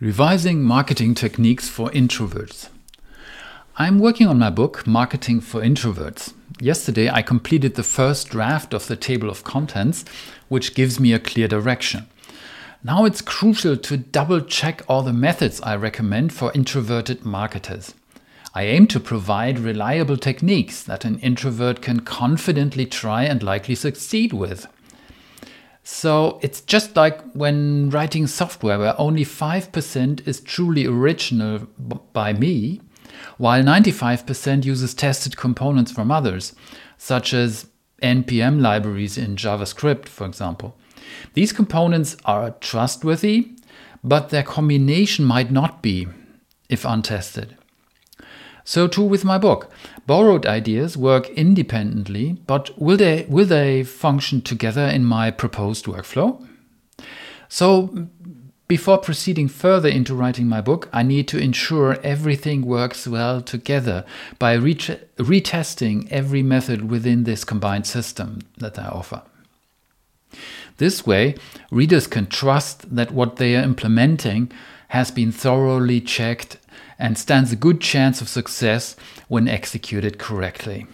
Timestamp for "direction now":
11.48-13.06